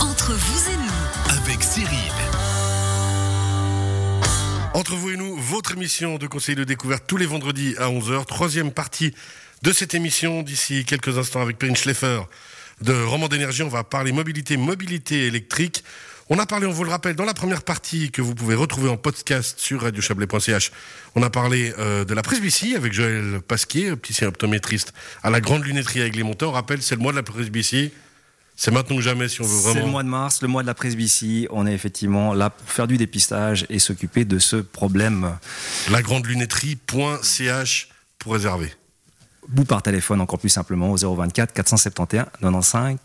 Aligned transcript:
Entre 0.00 0.32
vous 0.32 0.70
et 0.70 0.76
nous, 0.76 1.36
avec 1.36 1.60
Cyril. 1.60 2.12
Entre 4.74 4.94
vous 4.94 5.10
et 5.10 5.16
nous, 5.16 5.36
votre 5.36 5.72
émission 5.72 6.16
de 6.16 6.28
conseil 6.28 6.54
de 6.54 6.62
découverte 6.62 7.02
tous 7.08 7.16
les 7.16 7.26
vendredis 7.26 7.74
à 7.78 7.88
11h. 7.88 8.26
Troisième 8.26 8.70
partie 8.70 9.12
de 9.62 9.72
cette 9.72 9.94
émission 9.94 10.42
d'ici 10.42 10.84
quelques 10.84 11.18
instants 11.18 11.42
avec 11.42 11.58
Perrine 11.58 11.74
Schleffer 11.74 12.20
de 12.80 12.92
Roman 12.92 13.26
d'énergie. 13.26 13.64
On 13.64 13.68
va 13.68 13.82
parler 13.82 14.12
mobilité, 14.12 14.56
mobilité 14.56 15.26
électrique. 15.26 15.82
On 16.32 16.38
a 16.38 16.46
parlé, 16.46 16.64
on 16.68 16.70
vous 16.70 16.84
le 16.84 16.90
rappelle, 16.90 17.16
dans 17.16 17.24
la 17.24 17.34
première 17.34 17.64
partie 17.64 18.12
que 18.12 18.22
vous 18.22 18.36
pouvez 18.36 18.54
retrouver 18.54 18.88
en 18.88 18.96
podcast 18.96 19.58
sur 19.58 19.82
radiochablais.ch. 19.82 20.70
On 21.16 21.24
a 21.24 21.28
parlé 21.28 21.74
euh, 21.76 22.04
de 22.04 22.14
la 22.14 22.22
presbytie 22.22 22.76
avec 22.76 22.92
Joël 22.92 23.40
Pasquier, 23.40 23.90
opticien 23.90 24.28
optométriste 24.28 24.92
à 25.24 25.30
la 25.30 25.40
grande 25.40 25.64
lunetterie 25.64 26.02
à 26.02 26.06
Aigles-les-Montants. 26.06 26.50
On 26.50 26.52
rappelle, 26.52 26.82
c'est 26.82 26.94
le 26.94 27.00
mois 27.00 27.10
de 27.10 27.16
la 27.16 27.24
presbytie. 27.24 27.90
C'est 28.54 28.70
maintenant 28.70 28.94
ou 28.98 29.00
jamais 29.00 29.28
si 29.28 29.40
on 29.40 29.44
veut 29.44 29.50
C'est 29.50 29.70
vraiment. 29.70 29.86
le 29.86 29.90
mois 29.90 30.02
de 30.04 30.08
mars, 30.08 30.40
le 30.40 30.46
mois 30.46 30.62
de 30.62 30.68
la 30.68 30.74
presbytie. 30.74 31.48
On 31.50 31.66
est 31.66 31.74
effectivement 31.74 32.32
là 32.32 32.50
pour 32.50 32.70
faire 32.70 32.86
du 32.86 32.96
dépistage 32.96 33.66
et 33.68 33.80
s'occuper 33.80 34.24
de 34.24 34.38
ce 34.38 34.54
problème. 34.54 35.36
La 35.90 36.00
grande 36.00 36.26
lunetterie.ch 36.26 37.88
pour 38.20 38.34
réserver. 38.34 38.72
Ou 39.56 39.64
par 39.64 39.82
téléphone 39.82 40.20
encore 40.20 40.38
plus 40.38 40.48
simplement 40.48 40.92
au 40.92 40.96
024 40.96 41.52
471 41.52 42.26
95 42.40 42.98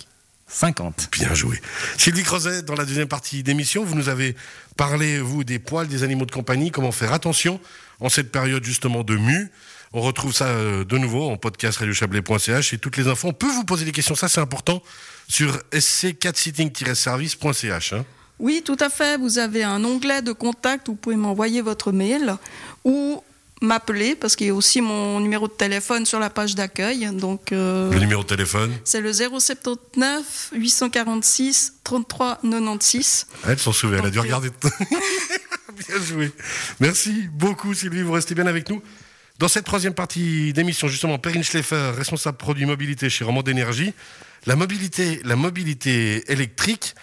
50. 0.48 1.10
Bien 1.12 1.34
joué. 1.34 1.60
Sylvie 1.98 2.24
Crozet, 2.24 2.62
dans 2.62 2.76
la 2.76 2.86
deuxième 2.86 3.08
partie 3.08 3.44
d'émission, 3.44 3.84
vous 3.84 3.96
nous 3.96 4.10
avez 4.10 4.36
parlé, 4.78 5.20
vous, 5.20 5.44
des 5.44 5.60
poils 5.60 5.88
des 5.88 6.04
animaux 6.04 6.26
de 6.26 6.32
compagnie, 6.32 6.72
comment 6.72 6.92
faire 6.92 7.14
attention 7.14 7.60
en 8.00 8.10
cette 8.10 8.32
période 8.32 8.64
justement 8.64 9.04
de 9.04 9.16
mue. 9.16 9.50
On 9.94 10.02
retrouve 10.02 10.34
ça 10.34 10.48
euh, 10.48 10.84
de 10.84 10.98
nouveau 10.98 11.30
en 11.30 11.38
podcast 11.38 11.78
radiochablais.ch 11.78 12.74
et 12.74 12.78
toutes 12.78 12.98
les 12.98 13.08
infos. 13.08 13.30
On 13.30 13.34
peut 13.34 13.50
vous 13.50 13.64
poser 13.64 13.86
des 13.86 13.92
questions, 13.92 14.16
ça 14.16 14.28
c'est 14.28 14.42
important, 14.42 14.84
sur 15.28 15.58
sc4sitting-service.ch. 15.72 17.94
hein. 17.94 18.06
Oui, 18.38 18.62
tout 18.66 18.76
à 18.82 18.90
fait. 18.90 19.18
Vous 19.18 19.40
avez 19.40 19.64
un 19.64 19.82
onglet 19.86 20.22
de 20.22 20.34
contact 20.34 20.90
où 20.90 20.92
vous 20.92 20.98
pouvez 20.98 21.16
m'envoyer 21.16 21.62
votre 21.62 21.94
mail 21.94 22.36
ou 22.84 23.24
m'appeler 23.62 24.16
parce 24.16 24.36
qu'il 24.36 24.48
y 24.48 24.50
a 24.50 24.54
aussi 24.54 24.82
mon 24.82 25.20
numéro 25.20 25.48
de 25.48 25.54
téléphone 25.54 26.06
sur 26.06 26.20
la 26.20 26.30
page 26.30 26.56
d'accueil. 26.56 27.08
Donc, 27.14 27.52
euh, 27.52 27.90
Le 27.92 28.00
numéro 28.00 28.24
de 28.24 28.28
téléphone. 28.28 28.74
c'est 28.84 29.02
le 29.02 29.12
079 29.14 30.50
846 30.54 31.74
33 31.84 32.40
96. 32.44 33.28
Elle 33.48 33.60
s'en 33.60 33.72
souvient, 33.72 34.00
elle 34.00 34.06
a 34.08 34.10
dû 34.10 34.20
Ok. 34.20 34.26
regarder. 34.26 34.50
bien 34.62 36.02
joué. 36.04 36.32
Merci 36.80 37.28
beaucoup 37.32 37.74
Sylvie, 37.74 38.02
vous 38.02 38.12
restez 38.14 38.36
bien 38.36 38.48
avec 38.48 38.70
nous. 38.70 38.82
Dans 39.40 39.48
cette 39.50 39.66
troisième 39.66 39.94
partie 39.94 40.54
d'émission, 40.54 40.88
justement, 40.88 41.18
Perrine 41.20 41.44
Schleffer, 41.44 41.92
responsable 41.96 42.38
produit 42.38 42.66
mobilité 42.66 43.10
chez 43.10 43.26
Romand 43.26 43.42
d'énergie. 43.44 43.94
La 44.46 44.56
mobilité, 44.56 45.20
la 45.26 45.36
mobilité 45.36 46.32
électrique, 46.32 46.96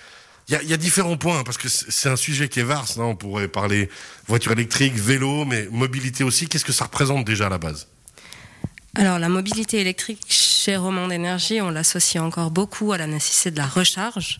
il 0.48 0.52
y, 0.52 0.56
a- 0.56 0.62
il 0.62 0.68
y 0.68 0.72
a 0.72 0.76
différents 0.76 1.16
points, 1.16 1.44
parce 1.44 1.56
que 1.58 1.68
c'est 1.68 1.90
c'est 1.90 2.08
un 2.08 2.16
sujet 2.16 2.48
qui 2.48 2.60
est 2.60 2.64
vaste. 2.64 2.98
hein. 2.98 3.04
On 3.04 3.16
pourrait 3.16 3.48
parler 3.48 3.88
voiture 4.26 4.52
électrique, 4.52 4.94
vélo, 4.94 5.44
mais 5.44 5.68
mobilité 5.70 6.24
aussi. 6.24 6.48
Qu'est-ce 6.48 6.64
que 6.64 6.72
ça 6.72 6.84
représente 6.84 7.24
déjà 7.24 7.46
à 7.46 7.50
la 7.50 7.58
base? 7.58 7.86
Alors 8.94 9.18
la 9.18 9.28
mobilité 9.30 9.80
électrique 9.80 10.20
chez 10.28 10.76
Roman 10.76 11.08
d'énergie, 11.08 11.60
on 11.62 11.70
l'associe 11.70 12.22
encore 12.22 12.50
beaucoup 12.50 12.92
à 12.92 12.98
la 12.98 13.06
nécessité 13.06 13.50
de 13.50 13.56
la 13.56 13.66
recharge, 13.66 14.38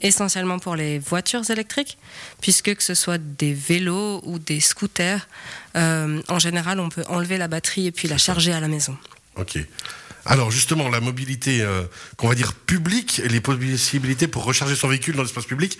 essentiellement 0.00 0.58
pour 0.58 0.74
les 0.74 0.98
voitures 0.98 1.48
électriques, 1.50 1.96
puisque 2.40 2.74
que 2.74 2.82
ce 2.82 2.94
soit 2.94 3.18
des 3.18 3.54
vélos 3.54 4.20
ou 4.24 4.40
des 4.40 4.58
scooters, 4.58 5.28
euh, 5.76 6.20
en 6.28 6.38
général 6.40 6.80
on 6.80 6.88
peut 6.88 7.04
enlever 7.08 7.38
la 7.38 7.46
batterie 7.46 7.86
et 7.86 7.92
puis 7.92 8.08
la 8.08 8.18
charger 8.18 8.52
à 8.52 8.58
la 8.58 8.66
maison. 8.68 8.96
Ok. 9.36 9.58
Alors 10.24 10.50
justement, 10.50 10.88
la 10.88 11.00
mobilité, 11.00 11.62
euh, 11.62 11.82
qu'on 12.16 12.28
va 12.28 12.34
dire 12.34 12.54
publique, 12.54 13.20
et 13.24 13.28
les 13.28 13.40
possibilités 13.40 14.28
pour 14.28 14.44
recharger 14.44 14.76
son 14.76 14.88
véhicule 14.88 15.16
dans 15.16 15.22
l'espace 15.22 15.46
public, 15.46 15.78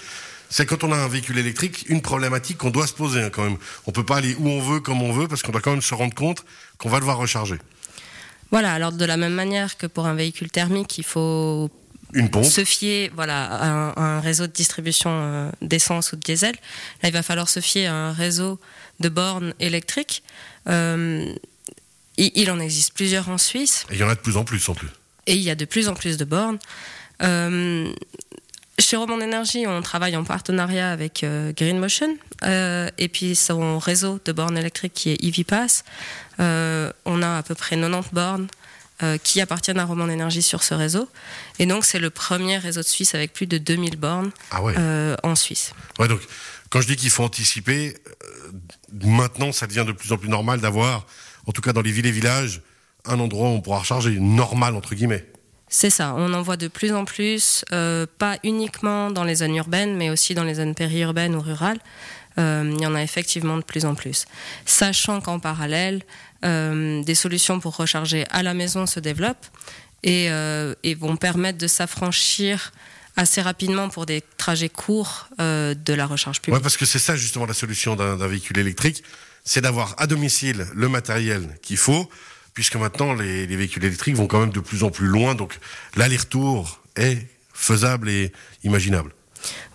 c'est 0.51 0.67
quand 0.67 0.85
on 0.85 0.93
a 0.93 0.97
un 0.97 1.09
véhicule 1.09 1.39
électrique, 1.39 1.85
une 1.89 2.03
problématique 2.03 2.59
qu'on 2.59 2.71
doit 2.71 2.87
se 2.87 2.93
poser 2.93 3.23
hein, 3.23 3.31
quand 3.31 3.45
même. 3.45 3.57
On 3.87 3.93
peut 3.93 4.05
pas 4.05 4.17
aller 4.17 4.35
où 4.39 4.49
on 4.49 4.61
veut, 4.61 4.81
comme 4.81 5.01
on 5.01 5.13
veut, 5.13 5.29
parce 5.29 5.43
qu'on 5.43 5.53
doit 5.53 5.61
quand 5.63 5.71
même 5.71 5.83
se 5.83 5.95
rendre 5.95 6.15
compte 6.15 6.45
qu'on 6.79 6.91
va 6.91 6.99
devoir 7.01 7.17
recharger. 7.19 7.57
Voilà, 8.51 8.75
alors 8.75 8.93
de 8.93 9.05
la 9.07 9.17
même 9.17 9.33
manière 9.33 9.79
que 9.79 9.87
pour 9.87 10.07
un 10.07 10.15
véhicule 10.15 10.51
thermique, 10.51 10.99
il 10.99 11.05
faut 11.05 11.71
Une 12.13 12.29
pompe. 12.29 12.45
se 12.45 12.65
fier 12.65 13.11
voilà, 13.15 13.45
à, 13.45 13.67
un, 13.71 13.89
à 13.91 14.01
un 14.03 14.21
réseau 14.21 14.47
de 14.47 14.53
distribution 14.53 15.11
euh, 15.11 15.51
d'essence 15.63 16.13
ou 16.13 16.17
de 16.17 16.21
diesel. 16.21 16.55
Là, 17.03 17.09
il 17.09 17.13
va 17.13 17.23
falloir 17.23 17.49
se 17.49 17.61
fier 17.61 17.87
à 17.87 17.95
un 17.95 18.13
réseau 18.13 18.61
de 19.01 19.09
bornes 19.09 19.55
électriques. 19.59 20.23
Euh, 20.69 21.33
il, 22.17 22.51
en 22.51 22.61
existe 22.61 22.95
plusieurs 22.95 23.29
en 23.29 23.39
Suisse 23.39 23.85
Et 23.91 23.95
il 23.95 24.01
y 24.01 24.05
en 24.05 24.09
a 24.09 24.15
de 24.15 24.21
plus 24.21 24.37
en 24.37 24.45
plus 24.45 24.69
en 24.69 24.75
plus. 24.75 24.89
et 25.27 25.35
il 25.35 25.43
y 25.43 25.51
a 25.51 25.55
de 25.55 25.65
plus 25.65 25.89
en 25.89 25.95
plus 25.95 26.17
de 26.17 26.25
bornes. 26.25 26.59
Euh, 27.23 27.93
chez 28.79 28.97
Roman 28.97 29.21
Énergie, 29.21 29.67
on 29.67 29.81
travaille 29.83 30.17
en 30.17 30.25
partenariat 30.25 30.91
avec 30.91 31.23
euh, 31.25 31.53
Green 31.57 31.79
Motion 31.79 32.17
euh, 32.45 32.89
et 32.99 33.09
puis 33.09 33.37
son 33.37 33.79
réseau 33.79 34.19
de 34.25 34.33
bornes 34.33 34.57
électriques 34.59 34.95
qui 34.95 35.11
est 35.11 35.23
EasyPass. 35.23 35.85
Euh, 36.41 36.91
on 37.05 37.23
a 37.23 37.39
à 37.39 37.43
peu 37.43 37.55
près 37.55 37.77
90 37.77 38.09
bornes 38.13 38.49
qui 39.25 39.41
appartiennent 39.41 39.81
à 39.81 39.85
Roman 39.85 40.09
Énergie 40.09 40.43
sur 40.43 40.63
ce 40.63 40.75
réseau. 40.75 41.09
Et 41.59 41.67
donc, 41.67 41.85
c'est 41.85 41.99
le 41.99 42.09
premier 42.09 42.59
réseau 42.59 42.83
de 42.83 42.87
Suisse 42.87 43.17
avec 43.17 43.33
plus 43.33 43.47
de 43.49 43.59
2000 43.59 43.97
bornes 43.97 44.31
Ah 44.53 44.63
ouais. 44.63 44.75
en 45.25 45.35
Suisse. 45.35 45.73
Ouais, 45.99 46.07
donc 46.07 46.21
quand 46.73 46.81
je 46.81 46.87
dis 46.87 46.97
qu'il 46.97 47.11
faut 47.11 47.23
anticiper, 47.23 47.95
euh, 48.23 48.53
maintenant 49.05 49.53
ça 49.53 49.67
devient 49.67 49.85
de 49.87 49.93
plus 49.93 50.11
en 50.11 50.17
plus 50.17 50.31
normal 50.31 50.59
d'avoir, 50.61 51.07
en 51.47 51.53
tout 51.53 51.61
cas 51.61 51.75
dans 51.75 51.83
les 51.83 51.93
villes 51.93 52.07
et 52.07 52.11
villages, 52.11 52.63
un 53.05 53.21
endroit 53.21 53.51
où 53.51 53.53
on 53.53 53.61
pourra 53.61 53.81
recharger 53.81 54.19
normal 54.19 54.75
entre 54.75 54.95
guillemets. 54.95 55.27
C'est 55.69 55.91
ça, 55.91 56.15
on 56.17 56.33
en 56.33 56.41
voit 56.41 56.57
de 56.57 56.69
plus 56.69 56.95
en 56.95 57.05
plus, 57.05 57.67
euh, 57.73 58.07
pas 58.19 58.39
uniquement 58.43 59.11
dans 59.11 59.25
les 59.25 59.37
zones 59.37 59.55
urbaines, 59.55 59.97
mais 59.97 60.09
aussi 60.09 60.35
dans 60.35 60.45
les 60.45 60.55
zones 60.55 60.75
périurbaines 60.75 61.35
ou 61.35 61.41
rurales. 61.41 61.79
Euh, 62.39 62.73
il 62.75 62.81
y 62.81 62.87
en 62.87 62.95
a 62.95 63.03
effectivement 63.03 63.59
de 63.59 63.63
plus 63.63 63.85
en 63.85 63.95
plus. 63.95 64.25
Sachant 64.65 65.21
qu'en 65.21 65.41
parallèle, 65.41 66.03
des 66.43 67.15
solutions 67.15 67.61
pour 67.61 67.77
recharger 67.77 68.25
à 68.31 68.43
la 68.43 68.53
maison 68.53 68.87
se 68.87 68.99
développent 68.99 69.47
et 70.03 70.29
vont 70.99 71.17
permettre 71.17 71.59
de 71.59 71.69
s'affranchir 71.69 72.73
assez 73.17 73.43
rapidement 73.43 73.89
pour 73.89 74.07
des 74.07 74.23
trajets 74.39 74.69
courts 74.69 75.29
euh, 75.41 75.75
de 75.75 75.93
la 75.93 76.07
recharge 76.07 76.41
publique. 76.41 76.63
parce 76.63 76.77
que 76.77 76.87
c'est 76.87 76.99
ça 76.99 77.17
justement 77.17 77.47
la 77.47 77.55
solution 77.55 77.97
d'un 77.97 78.27
véhicule 78.27 78.59
électrique, 78.59 79.03
c'est 79.45 79.61
d'avoir 79.61 79.95
à 79.99 80.07
domicile 80.07 80.67
le 80.75 80.89
matériel 80.89 81.59
qu'il 81.63 81.77
faut, 81.77 82.09
puisque 82.55 82.77
maintenant 82.77 83.13
les, 83.15 83.47
les 83.47 83.57
véhicules 83.57 83.85
électriques 83.85 84.17
vont 84.17 84.27
quand 84.27 84.41
même 84.41 84.51
de 84.51 84.61
plus 84.61 84.83
en 84.83 84.91
plus 84.91 85.07
loin, 85.07 85.35
donc 85.35 85.59
l'aller-retour 85.97 86.81
est 86.97 87.27
faisable 87.53 88.09
et 88.09 88.33
imaginable. 88.65 89.13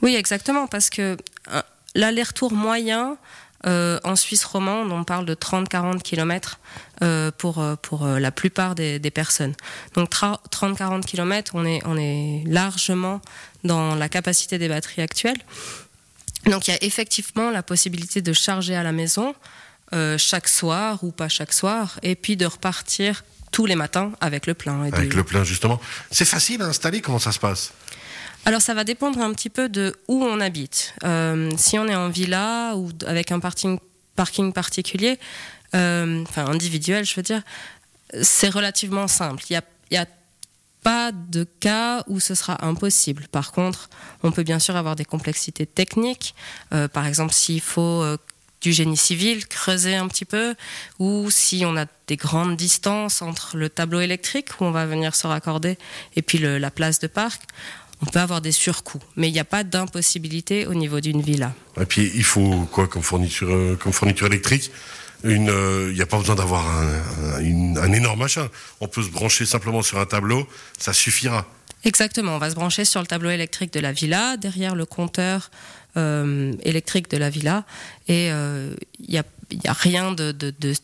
Oui, 0.02 0.16
exactement, 0.16 0.68
parce 0.68 0.90
que 0.90 1.18
euh, 1.52 1.62
l'aller-retour 1.96 2.54
moyen 2.54 3.18
euh, 3.68 4.00
en 4.04 4.16
Suisse 4.16 4.46
romande, 4.46 4.92
on 4.92 5.04
parle 5.04 5.26
de 5.26 5.36
30-40 5.36 6.02
km 6.02 6.60
euh, 7.04 7.32
pour, 7.38 7.60
euh, 7.60 7.76
pour 7.76 8.06
euh, 8.06 8.18
la 8.20 8.32
plupart 8.32 8.74
des, 8.76 8.98
des 9.00 9.12
personnes. 9.12 9.54
Donc 9.96 10.10
30-40 10.12 11.02
km, 11.04 11.52
on 11.56 11.66
est, 11.66 11.82
on 11.86 11.98
est 11.98 12.44
largement 12.48 13.22
dans 13.64 13.96
la 13.96 14.08
capacité 14.10 14.58
des 14.58 14.68
batteries 14.70 15.02
actuelles. 15.02 15.38
Donc 16.46 16.68
il 16.68 16.72
y 16.72 16.74
a 16.74 16.84
effectivement 16.84 17.52
la 17.52 17.62
possibilité 17.64 18.22
de 18.22 18.32
charger 18.34 18.76
à 18.76 18.84
la 18.84 18.92
maison 18.94 19.36
chaque 20.18 20.48
soir 20.50 21.04
ou 21.04 21.12
pas 21.12 21.30
chaque 21.30 21.54
soir, 21.54 21.98
et 22.04 22.16
puis 22.16 22.36
de 22.36 22.46
repartir 22.46 23.24
tous 23.52 23.66
les 23.66 23.76
matins 23.76 24.12
avec 24.20 24.46
le 24.46 24.54
plein. 24.54 24.84
et 24.86 24.92
de- 24.92 24.96
Avec 24.98 25.14
le 25.14 25.24
plein 25.24 25.44
justement. 25.46 25.80
C'est 26.12 26.26
facile 26.26 26.62
à 26.62 26.66
installer, 26.66 27.00
comment 27.02 27.20
ça 27.20 27.32
se 27.32 27.40
passe? 27.40 27.72
Alors 28.47 28.62
ça 28.62 28.74
va 28.74 28.85
dépendre 28.85 29.19
un 29.19 29.34
petit 29.34 29.50
peu 29.50 29.68
de 29.68 29.94
où 30.08 30.24
on 30.24 30.40
habite. 30.40 30.94
Euh, 31.03 31.52
si 31.58 31.78
on 31.78 31.85
est 31.85 31.96
en 31.96 32.08
villa 32.08 32.78
ou 32.78 32.91
avec 33.06 33.34
un 33.34 33.41
parking, 33.41 33.78
particulier, 34.53 35.19
euh, 35.75 36.24
enfin 36.24 36.46
individuel 36.47 37.03
je 37.03 37.13
veux 37.16 37.24
dire, 37.24 37.41
c'est 38.22 38.47
relativement 38.47 39.09
simple. 39.09 39.44
Il 39.50 39.62
n'y 39.91 39.97
a, 39.97 40.06
pas 40.81 41.12
de 41.12 41.44
cas 41.59 42.06
où 42.07 42.22
ce 42.22 42.36
sera 42.36 42.66
impossible. 42.66 43.28
Par 43.30 43.51
contre, 43.51 43.89
on 44.24 44.31
peut 44.31 44.44
bien 44.44 44.60
sûr 44.60 44.77
avoir 44.77 44.95
des 44.95 45.04
complexités 45.04 45.66
techniques. 45.66 46.33
Euh, 46.72 46.88
par 46.88 47.06
exemple, 47.06 47.33
s'il 47.33 47.60
faut 47.60 48.06
du 48.62 48.72
génie 48.72 48.95
civil, 48.95 49.48
creuser 49.48 49.95
un 49.95 50.07
petit 50.07 50.24
peu, 50.24 50.56
ou 51.00 51.30
si 51.30 51.63
on 51.66 51.75
a 51.75 51.88
des 52.07 52.16
grandes 52.16 52.56
distances 52.56 53.22
entre 53.22 53.57
le 53.57 53.69
tableau 53.69 54.00
électrique 54.00 54.62
où 54.62 54.66
on 54.66 54.72
va 54.72 54.86
venir 54.86 55.13
se 55.13 55.27
raccorder 55.27 55.77
et 56.16 56.22
puis 56.22 56.38
la 56.38 56.72
place 56.72 57.00
de 57.00 57.07
parc, 57.07 57.42
on 58.02 58.06
peut 58.06 58.20
avoir 58.20 58.42
des 58.42 58.52
surcoûts. 58.52 59.02
Mais 59.16 59.30
il 59.30 59.34
n'y 59.34 59.40
a 59.40 59.46
pas 59.46 59.64
d'impossibilité 59.64 60.68
au 60.68 60.74
niveau 60.74 61.00
d'une 61.00 61.22
villa. 61.22 61.54
Et 61.80 61.86
puis 61.86 62.12
il 62.16 62.24
faut 62.24 62.68
quoi 62.72 62.88
comme 62.88 63.02
fourniture, 63.02 63.50
euh, 63.50 63.76
comme 63.76 63.94
fourniture 63.94 64.28
électrique? 64.28 64.72
Euh, 65.26 65.88
Il 65.90 65.96
n'y 65.96 66.02
a 66.02 66.06
pas 66.06 66.20
besoin 66.20 66.36
d'avoir 66.36 66.66
un 67.40 67.92
énorme 67.94 68.20
machin. 68.20 68.50
On 68.82 68.88
peut 68.88 69.02
se 69.02 69.10
brancher 69.10 69.46
simplement 69.46 69.82
sur 69.82 70.00
un 70.00 70.06
tableau, 70.06 70.48
ça 70.78 70.94
suffira. 70.94 71.48
Exactement, 71.83 72.35
on 72.35 72.39
va 72.39 72.50
se 72.50 72.56
brancher 72.56 72.85
sur 72.85 73.01
le 73.01 73.07
tableau 73.07 73.29
électrique 73.29 73.71
de 73.74 73.79
la 73.79 73.91
villa, 73.91 74.38
derrière 74.38 74.75
le 74.75 74.85
compteur 74.85 75.51
euh, 75.95 76.53
électrique 76.63 77.09
de 77.09 77.18
la 77.18 77.29
villa, 77.29 77.63
et 78.07 78.27
il 78.27 78.31
euh, 78.33 78.75
n'y 79.01 79.18
a, 79.18 79.74
rien 79.74 80.12
de, 80.12 80.33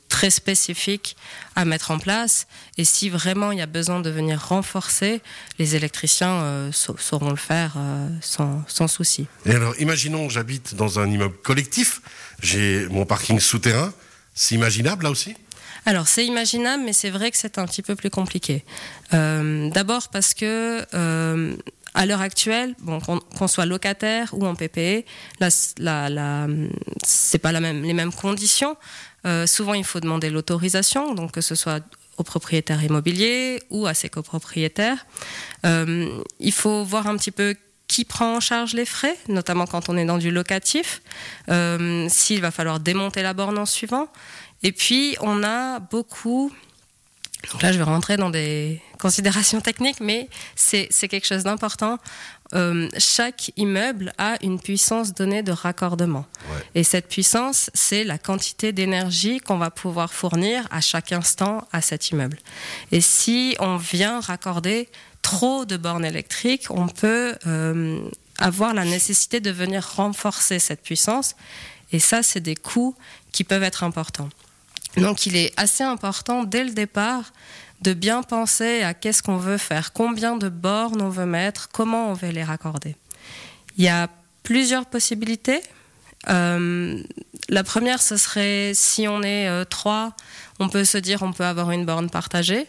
très 0.09 0.29
spécifique 0.29 1.15
à 1.55 1.65
mettre 1.65 1.91
en 1.91 1.99
place. 1.99 2.47
Et 2.77 2.85
si 2.85 3.09
vraiment 3.09 3.51
il 3.51 3.59
y 3.59 3.61
a 3.61 3.67
besoin 3.67 3.99
de 3.99 4.09
venir 4.09 4.41
renforcer, 4.41 5.21
les 5.59 5.75
électriciens 5.75 6.41
euh, 6.41 6.71
sauront 6.71 7.29
le 7.29 7.35
faire 7.35 7.73
euh, 7.77 8.07
sans, 8.21 8.63
sans 8.67 8.87
souci. 8.87 9.27
Et 9.45 9.51
alors, 9.51 9.73
imaginons 9.79 10.29
j'habite 10.29 10.75
dans 10.75 10.99
un 10.99 11.09
immeuble 11.09 11.35
collectif, 11.43 12.01
j'ai 12.41 12.87
mon 12.89 13.05
parking 13.05 13.39
souterrain, 13.39 13.93
c'est 14.33 14.55
imaginable 14.55 15.03
là 15.03 15.11
aussi? 15.11 15.35
Alors 15.85 16.07
c'est 16.07 16.25
imaginable, 16.25 16.83
mais 16.85 16.94
c'est 16.94 17.09
vrai 17.09 17.31
que 17.31 17.38
c'est 17.38 17.57
un 17.57 17.65
petit 17.65 17.81
peu 17.81 17.95
plus 17.95 18.09
compliqué. 18.09 18.63
Euh, 19.13 19.69
D'abord 19.69 20.09
parce 20.09 20.33
que 20.33 20.85
euh, 20.94 21.56
à 21.94 22.06
l'heure 22.06 22.21
actuelle, 22.21 22.75
bon, 22.80 23.00
qu'on 23.00 23.19
qu 23.19 23.47
soit 23.47 23.65
locataire 23.65 24.30
ou 24.33 24.45
en 24.45 24.56
PPE, 24.56 25.06
là, 25.39 25.50
la, 25.77 26.09
la, 26.09 26.47
c'est 27.06 27.38
pas 27.38 27.51
la 27.51 27.59
même, 27.59 27.83
les 27.83 27.94
mêmes 27.94 28.13
conditions. 28.13 28.77
Euh, 29.25 29.45
souvent, 29.45 29.74
il 29.74 29.83
faut 29.83 30.00
demander 30.00 30.30
l'autorisation, 30.30 31.13
donc 31.13 31.31
que 31.31 31.41
ce 31.41 31.56
soit 31.56 31.83
au 32.18 32.24
propriétaire 32.24 32.83
immobilier 32.83 33.62
ou 33.69 33.86
à 33.86 33.94
ses 33.94 34.09
copropriétaires. 34.09 35.06
Euh, 35.65 36.09
il 36.39 36.51
faut 36.51 36.83
voir 36.83 37.07
un 37.07 37.18
petit 37.18 37.31
peu 37.31 37.56
qui 37.88 38.06
prend 38.06 38.38
en 38.38 38.39
charge 38.39 38.74
les 38.74 38.86
frais, 38.86 39.15
notamment 39.27 39.68
quand 39.68 39.89
on 39.89 39.97
est 39.97 40.06
dans 40.06 40.18
du 40.18 40.31
locatif, 40.31 41.01
s'il 42.07 42.41
va 42.41 42.50
falloir 42.50 42.79
démonter 42.79 43.21
la 43.21 43.33
borne 43.33 43.57
en 43.57 43.65
suivant. 43.68 44.07
Et 44.63 44.71
puis, 44.71 45.15
on 45.21 45.44
a 45.44 45.80
beaucoup. 45.80 46.51
Donc 47.51 47.62
là, 47.62 47.74
je 47.74 47.77
vais 47.77 47.83
rentrer 47.83 48.15
dans 48.15 48.30
des 48.30 48.81
considérations 49.00 49.62
techniques, 49.69 50.00
mais 50.00 50.30
c'est 50.56 50.88
quelque 51.10 51.27
chose 51.27 51.44
d'important. 51.44 52.00
Euh, 52.54 52.88
chaque 52.98 53.51
immeuble 53.57 54.13
a 54.18 54.38
une 54.44 54.60
puissance 54.60 55.13
donnée 55.13 55.42
de 55.42 55.51
raccordement. 55.51 56.25
Ouais. 56.50 56.62
Et 56.75 56.83
cette 56.83 57.07
puissance, 57.07 57.69
c'est 57.74 58.04
la 58.04 58.18
quantité 58.18 58.71
d'énergie 58.71 59.39
qu'on 59.39 59.57
va 59.57 59.71
pouvoir 59.71 60.13
fournir 60.13 60.68
à 60.69 60.80
chaque 60.80 61.12
instant 61.12 61.68
à 61.71 61.81
cet 61.81 62.12
immeuble. 62.12 62.38
Et 62.92 63.01
si 63.01 63.56
on 63.60 63.77
vient 63.77 64.19
raccorder 64.19 64.88
trop 65.24 65.65
de 65.65 65.77
bornes 65.77 66.06
électriques, 66.06 66.68
on 66.69 66.88
peut 66.88 67.36
euh, 67.48 68.00
avoir 68.38 68.74
la 68.74 68.86
nécessité 68.86 69.39
de 69.39 69.50
venir 69.50 69.95
renforcer 69.95 70.60
cette 70.60 70.83
puissance. 70.83 71.36
Et 71.92 72.00
ça, 72.00 72.21
c'est 72.21 72.39
des 72.39 72.56
coûts 72.56 72.95
qui 73.31 73.44
peuvent 73.44 73.63
être 73.63 73.83
importants. 73.83 74.30
Donc 74.97 75.25
il 75.25 75.35
est 75.35 75.53
assez 75.57 75.83
important 75.83 76.43
dès 76.43 76.63
le 76.63 76.71
départ 76.71 77.33
de 77.81 77.93
bien 77.93 78.23
penser 78.23 78.81
à 78.81 78.93
qu'est-ce 78.93 79.21
qu'on 79.21 79.37
veut 79.37 79.57
faire, 79.57 79.91
combien 79.91 80.37
de 80.37 80.49
bornes 80.49 81.01
on 81.01 81.09
veut 81.09 81.25
mettre, 81.25 81.69
comment 81.71 82.09
on 82.09 82.13
veut 82.13 82.29
les 82.29 82.43
raccorder. 82.43 82.95
Il 83.77 83.83
y 83.83 83.89
a 83.89 84.07
plusieurs 84.43 84.85
possibilités. 84.85 85.61
Euh, 86.29 87.01
la 87.49 87.63
première, 87.63 88.01
ce 88.01 88.15
serait 88.15 88.71
si 88.73 89.07
on 89.07 89.21
est 89.21 89.49
euh, 89.49 89.65
trois, 89.65 90.13
on 90.59 90.69
peut 90.69 90.85
se 90.85 90.97
dire 90.97 91.23
on 91.23 91.33
peut 91.33 91.43
avoir 91.43 91.71
une 91.71 91.85
borne 91.85 92.09
partagée. 92.09 92.67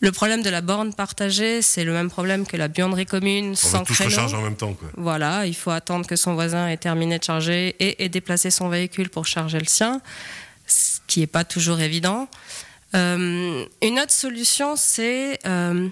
Le 0.00 0.10
problème 0.10 0.42
de 0.42 0.50
la 0.50 0.60
borne 0.62 0.92
partagée, 0.92 1.62
c'est 1.62 1.84
le 1.84 1.92
même 1.92 2.10
problème 2.10 2.44
que 2.44 2.56
la 2.56 2.66
buanderie 2.66 3.06
commune 3.06 3.50
On 3.50 3.54
sans 3.54 3.84
tous 3.84 3.94
créneau. 3.94 4.34
en 4.34 4.42
même 4.42 4.56
temps. 4.56 4.74
Quoi. 4.74 4.88
Voilà, 4.96 5.46
il 5.46 5.54
faut 5.54 5.70
attendre 5.70 6.06
que 6.06 6.16
son 6.16 6.34
voisin 6.34 6.66
ait 6.68 6.76
terminé 6.76 7.20
de 7.20 7.24
charger 7.24 7.76
et 7.78 8.04
ait 8.04 8.08
déplacé 8.08 8.50
son 8.50 8.68
véhicule 8.68 9.10
pour 9.10 9.26
charger 9.26 9.60
le 9.60 9.66
sien, 9.66 10.00
qui 11.06 11.20
n'est 11.20 11.26
pas 11.26 11.44
toujours 11.44 11.80
évident. 11.80 12.28
Euh, 12.94 13.64
une 13.82 13.98
autre 13.98 14.12
solution, 14.12 14.76
c'est 14.76 15.38
euh, 15.46 15.88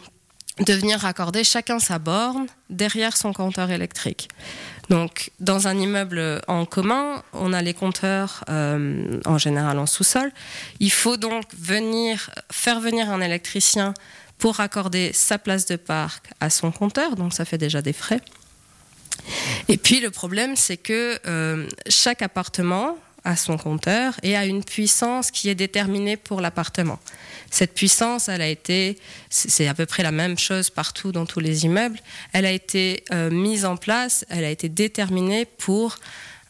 de 0.59 0.73
venir 0.75 1.01
raccorder 1.01 1.45
chacun 1.45 1.79
sa 1.79 1.99
borne 1.99 2.47
derrière 2.69 3.17
son 3.17 3.33
compteur 3.33 3.71
électrique. 3.71 4.29
Donc, 4.91 5.31
dans 5.39 5.69
un 5.69 5.79
immeuble 5.79 6.43
en 6.49 6.67
commun, 6.67 7.23
on 7.33 7.53
a 7.53 7.63
les 7.63 7.75
compteurs 7.75 8.45
euh, 8.49 9.21
en 9.25 9.39
général 9.39 9.79
en 9.79 9.87
sous-sol. 9.87 10.33
Il 10.81 10.91
faut 10.91 11.17
donc 11.17 11.45
venir 11.57 12.31
faire 12.51 12.81
venir 12.81 13.09
un 13.11 13.21
électricien 13.21 13.95
pour 14.39 14.57
raccorder 14.57 15.13
sa 15.13 15.39
place 15.39 15.67
de 15.67 15.77
parc 15.77 16.31
à 16.41 16.51
son 16.51 16.73
compteur, 16.73 17.15
donc 17.15 17.35
ça 17.35 17.45
fait 17.45 17.59
déjà 17.59 17.83
des 17.83 17.93
frais. 17.93 18.21
Et 19.69 19.77
puis 19.77 20.01
le 20.01 20.11
problème, 20.11 20.57
c'est 20.57 20.79
que 20.79 21.21
chaque 21.89 22.23
appartement 22.23 22.97
a 23.25 23.37
son 23.37 23.57
compteur 23.57 24.15
et 24.23 24.37
a 24.37 24.47
une 24.47 24.65
puissance 24.65 25.31
qui 25.31 25.49
est 25.49 25.55
déterminée 25.55 26.17
pour 26.17 26.41
l'appartement. 26.41 26.99
Cette 27.51 27.75
puissance, 27.75 28.29
elle 28.29 28.43
a 28.43 28.49
été, 28.49 28.99
c'est 29.29 29.67
à 29.69 29.75
peu 29.75 29.87
près 29.87 30.03
la 30.03 30.13
même 30.13 30.39
chose 30.39 30.71
partout 30.71 31.13
dans 31.13 31.27
tous 31.27 31.41
les 31.41 31.65
immeubles, 31.65 31.99
elle 32.33 32.47
a 32.47 32.53
été 32.53 33.05
euh, 33.13 33.31
mise 33.31 33.65
en 33.65 33.77
place, 33.77 34.25
elle 34.29 34.45
a 34.45 34.51
été 34.51 34.69
déterminée 34.69 35.45
pour 35.45 35.97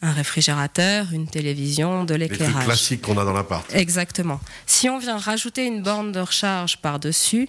un 0.03 0.13
réfrigérateur, 0.13 1.09
une 1.13 1.27
télévision, 1.29 2.05
de 2.05 2.15
Les 2.15 2.29
l'éclairage. 2.29 2.65
classiques 2.65 3.03
qu'on 3.03 3.19
a 3.19 3.25
dans 3.25 3.33
l'appart. 3.35 3.67
Exactement. 3.75 4.41
Si 4.67 4.89
on 4.89 4.99
vient 4.99 5.19
rajouter 5.19 5.67
une 5.67 5.83
borne 5.83 6.13
de 6.13 6.21
recharge 6.21 6.79
par-dessus, 6.79 7.49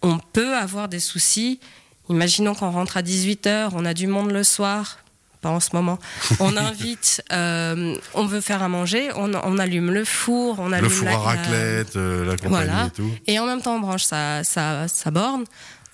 on 0.00 0.18
peut 0.18 0.54
avoir 0.56 0.88
des 0.88 1.00
soucis. 1.00 1.60
Imaginons 2.08 2.54
qu'on 2.54 2.70
rentre 2.70 2.96
à 2.96 3.02
18h, 3.02 3.70
on 3.74 3.84
a 3.84 3.92
du 3.94 4.06
monde 4.06 4.30
le 4.30 4.42
soir, 4.42 4.98
pas 5.42 5.50
en 5.50 5.60
ce 5.60 5.70
moment. 5.74 5.98
On 6.40 6.56
invite, 6.56 7.22
euh, 7.32 7.96
on 8.14 8.24
veut 8.26 8.40
faire 8.40 8.62
à 8.62 8.68
manger, 8.68 9.10
on, 9.16 9.34
on 9.34 9.58
allume 9.58 9.90
le 9.92 10.04
four, 10.06 10.58
on 10.60 10.72
allume 10.72 10.88
Le 10.88 10.94
four 10.94 11.04
la, 11.06 11.14
à 11.14 11.18
raclette, 11.18 11.96
euh, 11.96 12.24
la 12.24 12.36
compagnie 12.36 12.48
Voilà. 12.70 12.86
et 12.86 12.90
tout. 12.90 13.10
et 13.26 13.38
en 13.38 13.46
même 13.46 13.60
temps 13.60 13.74
on 13.76 13.80
branche 13.80 14.04
sa, 14.04 14.42
sa, 14.44 14.88
sa 14.88 15.10
borne. 15.10 15.44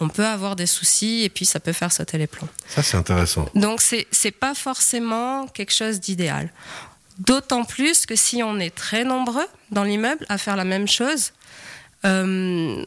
On 0.01 0.09
peut 0.09 0.25
avoir 0.27 0.55
des 0.55 0.67
soucis 0.67 1.25
et 1.25 1.29
puis 1.29 1.45
ça 1.45 1.59
peut 1.59 1.73
faire 1.73 1.91
sauter 1.91 2.19
les 2.19 2.29
plombs. 2.29 2.49
Ça, 2.69 2.85
c'est 2.85 2.97
intéressant. 2.97 3.49
Donc 3.57 3.81
c'est 3.81 4.07
c'est 4.13 4.31
pas 4.31 4.55
forcément 4.55 5.49
quelque 5.49 5.75
chose 5.75 5.99
d'idéal. 5.99 6.53
D'autant 7.19 7.65
plus 7.65 8.07
que 8.07 8.15
si 8.15 8.45
on 8.45 8.61
est 8.61 8.73
très 8.73 9.03
nombreux 9.03 9.47
dans 9.73 9.83
l'immeuble 9.83 10.25
à 10.29 10.39
faire 10.39 10.55
la 10.55 10.63
même 10.65 10.87
chose, 10.87 11.33
euh, 12.05 12.85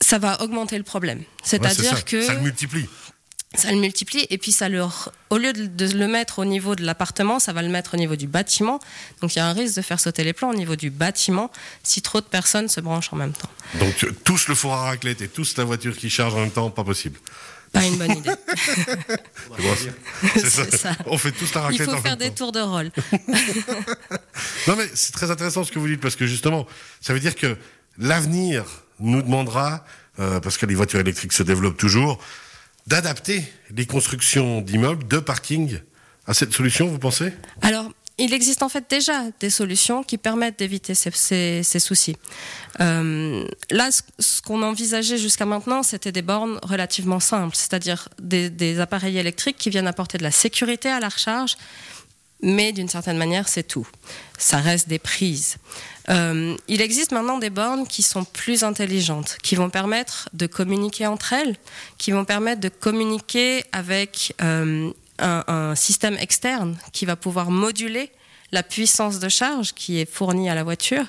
ça 0.00 0.18
va 0.18 0.42
augmenter 0.42 0.78
le 0.78 0.82
problème. 0.84 1.22
C'est-à-dire 1.44 2.04
que 2.04 2.22
Ça 2.22 2.34
le 2.34 2.40
multiplie. 2.40 2.88
Ça 3.54 3.72
le 3.72 3.78
multiplie 3.78 4.26
et 4.30 4.38
puis 4.38 4.52
ça 4.52 4.68
le, 4.68 4.82
au 5.30 5.36
lieu 5.38 5.52
de, 5.52 5.86
le 5.92 6.06
mettre 6.08 6.38
au 6.38 6.44
niveau 6.44 6.76
de 6.76 6.84
l'appartement, 6.84 7.40
ça 7.40 7.52
va 7.52 7.62
le 7.62 7.68
mettre 7.68 7.94
au 7.94 7.96
niveau 7.96 8.14
du 8.16 8.26
bâtiment. 8.28 8.78
Donc 9.20 9.34
il 9.34 9.38
y 9.38 9.42
a 9.42 9.46
un 9.46 9.52
risque 9.52 9.76
de 9.76 9.82
faire 9.82 9.98
sauter 9.98 10.22
les 10.24 10.32
plans 10.32 10.50
au 10.50 10.54
niveau 10.54 10.76
du 10.76 10.90
bâtiment 10.90 11.50
si 11.82 12.00
trop 12.00 12.20
de 12.20 12.26
personnes 12.26 12.68
se 12.68 12.80
branchent 12.80 13.12
en 13.12 13.16
même 13.16 13.32
temps. 13.32 13.50
Donc, 13.80 13.96
tu- 13.96 14.12
tous 14.24 14.46
le 14.48 14.54
four 14.54 14.72
à 14.74 14.82
raclette 14.84 15.20
et 15.22 15.28
tous 15.28 15.56
la 15.56 15.64
voiture 15.64 15.96
qui 15.96 16.08
charge 16.10 16.34
en 16.34 16.40
même 16.40 16.50
temps, 16.52 16.70
pas 16.70 16.84
possible. 16.84 17.18
Pas 17.72 17.84
une 17.84 17.96
bonne 17.98 18.10
idée. 18.18 18.30
C'est 20.36 20.76
ça. 20.76 20.92
On 21.06 21.18
fait 21.18 21.30
tous 21.32 21.52
la 21.54 21.60
Il 21.60 21.64
raclette 21.64 21.90
faut 21.90 21.94
en 21.96 22.02
faire 22.02 22.16
des 22.16 22.28
temps. 22.30 22.34
tours 22.46 22.52
de 22.52 22.60
rôle. 22.60 22.90
Non, 24.66 24.76
mais 24.76 24.86
c'est 24.94 25.12
très 25.12 25.30
intéressant 25.30 25.64
ce 25.64 25.72
que 25.72 25.78
vous 25.78 25.88
dites 25.88 26.00
parce 26.00 26.16
que 26.16 26.26
justement, 26.26 26.66
ça 27.00 27.12
veut 27.12 27.20
dire 27.20 27.34
que 27.34 27.56
l'avenir 27.98 28.64
nous 28.98 29.22
demandera, 29.22 29.84
euh, 30.18 30.40
parce 30.40 30.56
que 30.58 30.66
les 30.66 30.74
voitures 30.74 31.00
électriques 31.00 31.32
se 31.32 31.42
développent 31.42 31.76
toujours, 31.78 32.22
d'adapter 32.86 33.44
les 33.74 33.86
constructions 33.86 34.60
d'immeubles, 34.60 35.06
de 35.06 35.18
parking 35.18 35.78
à 36.26 36.34
cette 36.34 36.52
solution, 36.52 36.86
vous 36.86 36.98
pensez? 36.98 37.32
Alors, 37.62 37.90
il 38.18 38.34
existe 38.34 38.62
en 38.62 38.68
fait 38.68 38.84
déjà 38.88 39.24
des 39.40 39.48
solutions 39.48 40.02
qui 40.02 40.18
permettent 40.18 40.58
d'éviter 40.58 40.94
ces, 40.94 41.62
soucis. 41.62 42.16
Euh, 42.80 43.46
là, 43.70 43.88
ce, 44.18 44.42
qu'on 44.42 44.62
envisageait 44.62 45.16
jusqu'à 45.16 45.46
maintenant, 45.46 45.82
c'était 45.82 46.12
des 46.12 46.22
bornes 46.22 46.58
relativement 46.62 47.20
simples, 47.20 47.56
c'est-à-dire 47.56 48.08
des 48.20 48.80
appareils 48.80 49.16
électriques 49.16 49.56
qui 49.56 49.70
viennent 49.70 49.86
apporter 49.86 50.18
de 50.18 50.22
la 50.22 50.30
sécurité 50.30 50.90
à 50.90 51.00
la 51.00 51.08
recharge, 51.08 51.56
mais 52.42 52.72
d'une 52.72 52.88
certaine 52.88 53.18
manière, 53.18 53.48
c'est 53.48 53.62
tout. 53.62 53.86
Ça 54.38 54.58
reste 54.58 54.88
des 54.88 54.98
prises. 54.98 55.56
Euh, 56.08 56.56
il 56.68 56.80
existe 56.80 57.12
maintenant 57.12 57.38
des 57.38 57.50
bornes 57.50 57.86
qui 57.86 58.02
sont 58.02 58.24
plus 58.24 58.64
intelligentes, 58.64 59.36
qui 59.42 59.54
vont 59.54 59.70
permettre 59.70 60.28
de 60.32 60.46
communiquer 60.46 61.06
entre 61.06 61.32
elles, 61.32 61.56
qui 61.98 62.10
vont 62.10 62.24
permettre 62.24 62.60
de 62.60 62.68
communiquer 62.68 63.62
avec 63.72 64.34
euh, 64.42 64.90
un, 65.18 65.44
un 65.46 65.74
système 65.74 66.16
externe 66.18 66.76
qui 66.92 67.04
va 67.04 67.16
pouvoir 67.16 67.50
moduler 67.50 68.10
la 68.52 68.62
puissance 68.62 69.20
de 69.20 69.28
charge 69.28 69.74
qui 69.74 70.00
est 70.00 70.10
fournie 70.10 70.50
à 70.50 70.54
la 70.54 70.64
voiture 70.64 71.04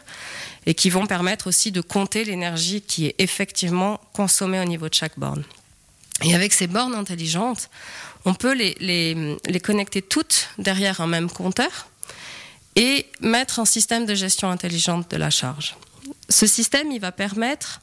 et 0.66 0.76
qui 0.76 0.90
vont 0.90 1.08
permettre 1.08 1.48
aussi 1.48 1.72
de 1.72 1.82
compter 1.82 2.24
l'énergie 2.24 2.82
qui 2.82 3.08
est 3.08 3.16
effectivement 3.18 4.00
consommée 4.14 4.60
au 4.60 4.66
niveau 4.66 4.90
de 4.90 4.94
chaque 4.94 5.18
borne. 5.18 5.44
Et 6.24 6.36
avec 6.36 6.54
ces 6.54 6.68
bornes 6.68 6.96
intelligentes, 6.96 7.70
on 8.26 8.34
peut 8.34 8.54
les, 8.54 8.76
les, 8.80 9.60
connecter 9.60 10.02
toutes 10.02 10.50
derrière 10.58 11.02
un 11.02 11.08
même 11.08 11.30
compteur 11.30 11.88
et 12.76 13.08
mettre 13.20 13.60
un 13.60 13.66
système 13.66 14.06
de 14.06 14.14
gestion 14.14 14.50
intelligente 14.50 15.10
de 15.12 15.18
la 15.18 15.30
charge. 15.30 15.76
Ce 16.30 16.48
système, 16.48 16.92
il 16.92 17.02
va 17.02 17.12
permettre, 17.12 17.82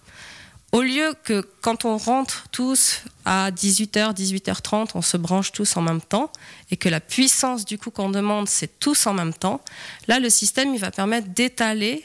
au 0.73 0.83
lieu 0.83 1.15
que 1.25 1.47
quand 1.61 1.85
on 1.85 1.99
rentre 1.99 2.47
tous 2.53 3.03
à 3.25 3.51
18h, 3.51 4.15
18h30, 4.15 4.91
on 4.95 5.03
se 5.03 5.17
branche 5.17 5.53
tous 5.53 5.77
en 5.77 5.83
même 5.83 6.01
temps, 6.01 6.33
et 6.71 6.77
que 6.77 6.89
la 6.89 7.01
puissance 7.01 7.65
du 7.65 7.77
coup 7.77 7.91
qu'on 7.91 8.11
demande, 8.11 8.49
c'est 8.49 8.79
tous 8.79 9.07
en 9.07 9.15
même 9.15 9.35
temps, 9.35 9.61
là, 10.07 10.21
le 10.21 10.31
système, 10.31 10.75
il 10.75 10.81
va 10.81 10.91
permettre 10.91 11.29
d'étaler 11.29 12.05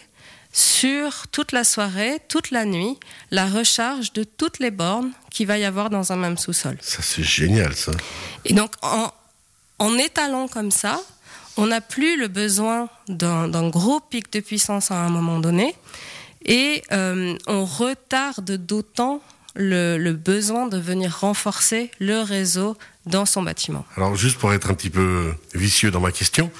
sur 0.54 1.28
toute 1.28 1.52
la 1.52 1.64
soirée, 1.64 2.20
toute 2.30 2.52
la 2.52 2.64
nuit, 2.64 2.98
la 3.32 3.48
recharge 3.48 4.14
de 4.14 4.24
toutes 4.24 4.60
les 4.60 4.72
bornes 4.72 5.12
qu'il 5.32 5.48
va 5.48 5.58
y 5.58 5.66
avoir 5.66 5.90
dans 5.90 6.12
un 6.12 6.16
même 6.16 6.38
sous-sol. 6.38 6.78
Ça, 6.80 7.02
c'est 7.02 7.24
génial, 7.24 7.76
ça. 7.76 7.92
Et 8.46 8.54
donc, 8.54 8.74
en, 8.84 9.12
en 9.80 9.98
étalant 9.98 10.48
comme 10.48 10.72
ça, 10.72 11.02
on 11.58 11.68
n'a 11.68 11.82
plus 11.82 12.18
le 12.18 12.28
besoin 12.28 12.88
d'un 13.08 13.70
gros 13.70 14.00
pic 14.00 14.32
de 14.32 14.40
puissance 14.40 14.92
à 14.92 14.96
un 14.96 15.10
moment 15.10 15.40
donné 15.40 15.76
et 16.46 16.84
euh, 16.92 17.36
on 17.48 17.66
retarde 17.66 18.52
d'autant 18.52 19.22
le, 19.56 19.98
le, 19.98 20.14
besoin 20.14 20.68
de 20.68 20.78
venir 20.78 21.20
renforcer 21.20 21.92
le 22.00 22.22
réseau 22.22 22.76
dans 23.06 23.26
son 23.26 23.42
bâtiment. 23.42 23.86
Alors 23.96 24.16
juste 24.16 24.38
pour 24.38 24.54
être 24.54 24.70
un 24.70 24.74
petit 24.74 24.90
peu 24.90 25.34
vicieux 25.54 25.92
dans 25.92 26.00
ma 26.00 26.12
question, 26.12 26.52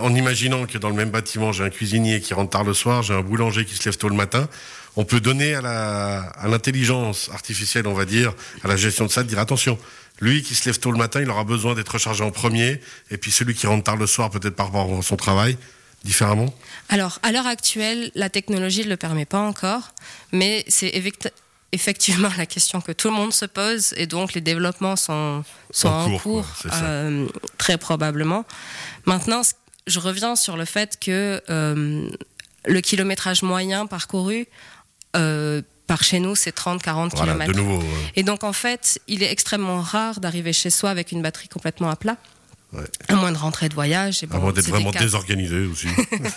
en 0.00 0.14
imaginant 0.14 0.66
que 0.66 0.78
dans 0.78 0.88
le 0.88 0.96
même 0.96 1.10
bâtiment, 1.10 1.52
j'ai 1.52 1.62
un 1.62 1.70
cuisinier 1.70 2.20
qui 2.20 2.34
rentre 2.34 2.50
tard 2.50 2.64
le 2.64 2.74
soir, 2.74 3.02
j'ai 3.02 3.14
un 3.14 3.20
boulanger 3.20 3.64
qui 3.64 3.76
se 3.76 3.84
lève 3.84 3.96
tôt 3.96 4.08
le 4.08 4.16
matin, 4.16 4.48
on 4.96 5.04
peut 5.04 5.20
donner 5.20 5.54
à 5.54 6.46
l'intelligence 6.46 7.30
artificielle, 7.32 7.86
on 7.86 7.94
va 7.94 8.04
dire, 8.04 8.32
à 8.64 8.68
la 8.68 8.76
gestion 8.76 9.06
de 9.06 9.10
ça, 9.10 9.22
de 9.22 9.28
dire 9.28 9.38
attention, 9.38 9.78
lui 10.20 10.42
qui 10.42 10.54
se 10.54 10.64
lève 10.64 10.78
tôt 10.80 10.90
le 10.90 10.98
matin, 10.98 11.20
il 11.20 11.30
aura 11.30 11.44
besoin 11.44 11.74
d'être 11.74 11.90
rechargé 11.90 12.24
en 12.24 12.30
premier, 12.30 12.80
et 13.10 13.16
puis 13.18 13.30
celui 13.30 13.54
qui 13.54 13.66
rentre 13.66 13.84
tard 13.84 13.96
le 13.96 14.06
soir, 14.06 14.30
peut-être 14.30 14.56
par 14.56 14.66
rapport 14.66 14.98
à 14.98 15.02
son 15.02 15.16
travail, 15.16 15.56
différemment? 16.02 16.52
Alors, 16.88 17.18
à 17.22 17.30
l'heure 17.30 17.46
actuelle, 17.46 18.10
la 18.14 18.30
technologie 18.30 18.84
ne 18.84 18.88
le 18.88 18.96
permet 18.96 19.26
pas 19.26 19.40
encore, 19.40 19.92
mais 20.32 20.64
c'est 20.68 20.88
effectivement 21.72 22.30
la 22.36 22.46
question 22.46 22.80
que 22.80 22.92
tout 22.92 23.08
le 23.08 23.14
monde 23.14 23.32
se 23.32 23.44
pose, 23.44 23.92
et 23.96 24.06
donc 24.06 24.34
les 24.34 24.40
développements 24.40 24.96
sont, 24.96 25.44
sont 25.70 25.88
en, 25.88 26.18
cours, 26.18 26.46
euh, 26.72 27.26
très 27.58 27.78
probablement. 27.78 28.44
Maintenant, 29.04 29.42
je 29.86 30.00
reviens 30.00 30.36
sur 30.36 30.56
le 30.56 30.64
fait 30.64 30.98
que 30.98 31.42
euh, 31.50 32.08
le 32.66 32.80
kilométrage 32.80 33.42
moyen 33.42 33.86
parcouru 33.86 34.46
euh, 35.16 35.62
par 35.86 36.02
chez 36.02 36.18
nous, 36.18 36.34
c'est 36.34 36.56
30-40 36.56 37.10
km. 37.10 37.52
Et 38.16 38.22
donc, 38.24 38.42
en 38.42 38.52
fait, 38.52 39.00
il 39.06 39.22
est 39.22 39.30
extrêmement 39.30 39.80
rare 39.80 40.18
d'arriver 40.18 40.52
chez 40.52 40.70
soi 40.70 40.90
avec 40.90 41.12
une 41.12 41.22
batterie 41.22 41.48
complètement 41.48 41.90
à 41.90 41.96
plat. 41.96 42.16
À 43.08 43.14
moins 43.14 43.32
de 43.32 43.38
rentrer 43.38 43.68
de 43.68 43.74
voyage. 43.74 44.22
Et 44.22 44.28
à 44.30 44.38
moins 44.38 44.52
d'être 44.52 44.68
vraiment 44.68 44.90
désorganisé 44.90 45.66
aussi. 45.66 45.88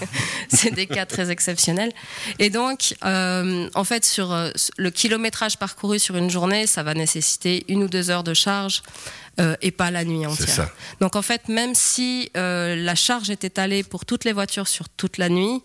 c'est 0.49 0.73
des 0.73 0.87
cas 0.87 1.05
très 1.05 1.31
exceptionnels. 1.31 1.91
Et 2.39 2.49
donc, 2.49 2.95
euh, 3.03 3.69
en 3.73 3.83
fait, 3.83 4.05
sur 4.05 4.31
euh, 4.31 4.51
le 4.77 4.91
kilométrage 4.91 5.57
parcouru 5.57 5.99
sur 5.99 6.15
une 6.15 6.29
journée, 6.29 6.67
ça 6.67 6.83
va 6.83 6.93
nécessiter 6.93 7.65
une 7.67 7.83
ou 7.83 7.87
deux 7.87 8.09
heures 8.09 8.23
de 8.23 8.33
charge 8.33 8.83
euh, 9.39 9.55
et 9.61 9.71
pas 9.71 9.91
la 9.91 10.03
nuit 10.03 10.25
entière. 10.25 10.49
Ça. 10.49 10.71
Donc, 10.99 11.15
en 11.15 11.21
fait, 11.21 11.47
même 11.49 11.75
si 11.75 12.31
la 12.35 12.95
charge 12.95 13.29
est 13.29 13.43
étalée 13.43 13.83
pour 13.83 14.05
toutes 14.05 14.25
les 14.25 14.33
voitures 14.33 14.67
sur 14.67 14.89
toute 14.89 15.17
la 15.17 15.29
nuit, 15.29 15.61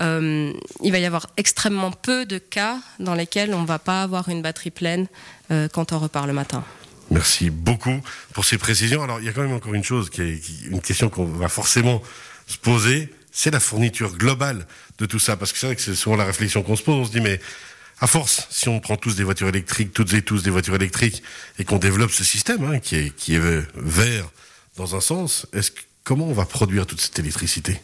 euh, 0.00 0.52
il 0.82 0.92
va 0.92 0.98
y 0.98 1.06
avoir 1.06 1.26
extrêmement 1.36 1.90
peu 1.90 2.26
de 2.26 2.38
cas 2.38 2.78
dans 2.98 3.14
lesquels 3.14 3.54
on 3.54 3.62
ne 3.62 3.66
va 3.66 3.78
pas 3.78 4.02
avoir 4.02 4.28
une 4.28 4.42
batterie 4.42 4.70
pleine 4.70 5.06
euh, 5.50 5.68
quand 5.68 5.92
on 5.92 5.98
repart 5.98 6.26
le 6.26 6.32
matin. 6.32 6.64
Merci 7.10 7.50
beaucoup 7.50 8.00
pour 8.32 8.44
ces 8.44 8.58
précisions. 8.58 9.02
Alors, 9.02 9.20
il 9.20 9.26
y 9.26 9.28
a 9.28 9.32
quand 9.32 9.42
même 9.42 9.52
encore 9.52 9.74
une 9.74 9.84
chose, 9.84 10.10
qui 10.10 10.22
est, 10.22 10.40
une 10.70 10.80
question 10.80 11.08
qu'on 11.08 11.24
va 11.24 11.48
forcément 11.48 12.02
se 12.46 12.58
poser, 12.58 13.12
c'est 13.32 13.50
la 13.50 13.60
fourniture 13.60 14.16
globale 14.16 14.66
de 14.98 15.06
tout 15.06 15.18
ça. 15.18 15.36
Parce 15.36 15.52
que 15.52 15.58
c'est 15.58 15.66
vrai 15.66 15.76
que 15.76 15.82
c'est 15.82 15.94
souvent 15.94 16.16
la 16.16 16.24
réflexion 16.24 16.62
qu'on 16.62 16.76
se 16.76 16.82
pose. 16.82 16.96
On 16.96 17.04
se 17.04 17.12
dit, 17.12 17.20
mais 17.20 17.40
à 18.00 18.06
force, 18.06 18.46
si 18.50 18.68
on 18.68 18.80
prend 18.80 18.96
tous 18.96 19.16
des 19.16 19.24
voitures 19.24 19.48
électriques, 19.48 19.92
toutes 19.92 20.12
et 20.14 20.22
tous 20.22 20.42
des 20.42 20.50
voitures 20.50 20.74
électriques, 20.74 21.22
et 21.58 21.64
qu'on 21.64 21.78
développe 21.78 22.10
ce 22.10 22.24
système 22.24 22.64
hein, 22.64 22.78
qui, 22.78 22.96
est, 22.96 23.66
vert 23.74 24.28
dans 24.76 24.96
un 24.96 25.00
sens, 25.00 25.46
Comment 26.06 26.28
on 26.28 26.32
va 26.32 26.44
produire 26.44 26.86
toute 26.86 27.00
cette 27.00 27.18
électricité? 27.18 27.80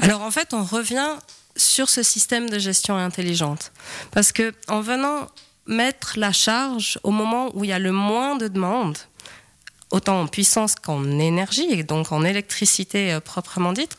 Alors 0.00 0.22
en 0.22 0.32
fait, 0.32 0.52
on 0.52 0.64
revient 0.64 1.14
sur 1.54 1.88
ce 1.88 2.02
système 2.02 2.50
de 2.50 2.58
gestion 2.58 2.96
intelligente. 2.96 3.70
Parce 4.10 4.32
que 4.32 4.52
en 4.66 4.80
venant 4.80 5.28
mettre 5.66 6.18
la 6.18 6.32
charge 6.32 6.98
au 7.02 7.10
moment 7.10 7.50
où 7.54 7.64
il 7.64 7.70
y 7.70 7.72
a 7.72 7.78
le 7.78 7.92
moins 7.92 8.36
de 8.36 8.48
demande, 8.48 8.98
autant 9.90 10.20
en 10.20 10.26
puissance 10.26 10.74
qu'en 10.74 11.18
énergie, 11.18 11.66
et 11.70 11.82
donc 11.82 12.12
en 12.12 12.24
électricité 12.24 13.12
euh, 13.12 13.20
proprement 13.20 13.72
dite, 13.72 13.96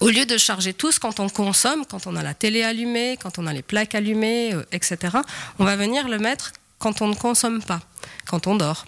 au 0.00 0.08
lieu 0.08 0.26
de 0.26 0.38
charger 0.38 0.74
tous 0.74 0.98
quand 0.98 1.20
on 1.20 1.28
consomme, 1.28 1.84
quand 1.86 2.06
on 2.06 2.16
a 2.16 2.22
la 2.22 2.34
télé 2.34 2.62
allumée, 2.62 3.18
quand 3.20 3.38
on 3.38 3.46
a 3.46 3.52
les 3.52 3.62
plaques 3.62 3.94
allumées, 3.94 4.54
euh, 4.54 4.64
etc., 4.72 5.18
on 5.58 5.64
va 5.64 5.76
venir 5.76 6.08
le 6.08 6.18
mettre 6.18 6.52
quand 6.78 7.02
on 7.02 7.08
ne 7.08 7.14
consomme 7.14 7.62
pas, 7.62 7.80
quand 8.26 8.46
on 8.46 8.54
dort. 8.54 8.86